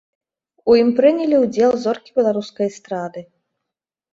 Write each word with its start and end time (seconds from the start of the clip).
У 0.71 0.77
ім 0.81 0.87
прынялі 0.99 1.35
ўдзел 1.43 1.71
зоркі 1.83 2.11
беларускай 2.21 2.65
эстрады. 2.73 3.21